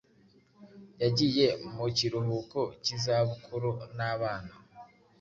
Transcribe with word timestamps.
yagiye 1.01 1.45
mu 1.73 1.85
kiruhuko 1.97 2.59
cyizabukurunabana 2.83 4.53